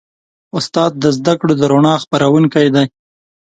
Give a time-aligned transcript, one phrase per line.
[0.57, 2.85] استاد د زدهکړو د رڼا خپروونکی دی.